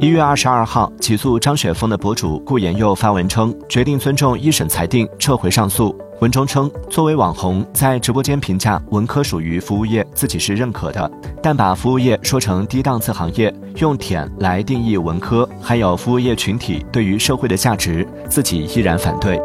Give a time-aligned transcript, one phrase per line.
[0.00, 5.94] 一月二十二号，起诉张雪峰的博主顾延佑发文称，决定尊重一审裁定，撤回上诉。
[6.20, 11.10] 文中称，作为网红，在直播间评价文科属于服务业，自己是认可的，
[11.42, 19.38] 但把服务业说成低档次行业，用“舔”来定义文科，还有服务业群体对于社会的价值，自己依然反对。